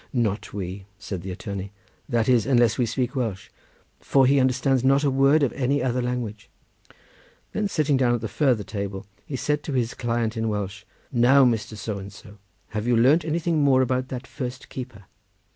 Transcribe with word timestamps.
"Not 0.11 0.51
we," 0.51 0.85
said 0.97 1.21
the 1.21 1.29
attorney; 1.29 1.71
"that 2.09 2.27
is, 2.27 2.47
unless 2.47 2.79
we 2.79 2.87
speak 2.87 3.15
Welsh, 3.15 3.51
for 3.99 4.25
he 4.25 4.39
understands 4.39 4.83
not 4.83 5.03
a 5.03 5.11
word 5.11 5.43
of 5.43 5.53
any 5.53 5.83
other 5.83 6.01
language." 6.01 6.49
Then 7.51 7.67
sitting 7.67 7.97
down 7.97 8.15
at 8.15 8.21
the 8.21 8.27
farther 8.27 8.63
table, 8.63 9.05
he 9.27 9.35
said 9.35 9.61
to 9.61 9.73
his 9.73 9.93
client 9.93 10.35
in 10.35 10.49
Welsh: 10.49 10.85
"Now, 11.11 11.45
Mr. 11.45 11.77
So 11.77 11.99
and 11.99 12.11
so, 12.11 12.39
have 12.69 12.87
you 12.87 12.97
learnt 12.97 13.23
anything 13.23 13.63
more 13.63 13.83
about 13.83 14.07
that 14.07 14.25
first 14.25 14.69
keeper?" 14.69 15.03